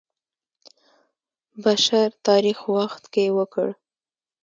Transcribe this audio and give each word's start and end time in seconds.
بشر 1.63 2.07
تاریخ 2.27 2.59
وخت 2.75 3.03
کې 3.13 3.25
وکړ. 3.37 3.69